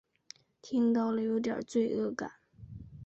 [0.63, 2.31] 听到了有点罪恶感